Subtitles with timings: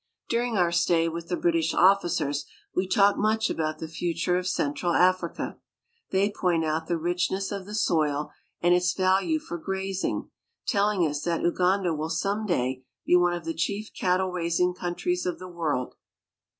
[0.29, 4.93] During our stay with the British officers we talk much about the future of central
[4.93, 5.59] Africa.
[6.09, 10.31] They point out the richness of the soil and its value for grazing,
[10.67, 15.27] telling us that Uganda will some day be one of the chief cattle raising countries
[15.27, 15.93] of the world.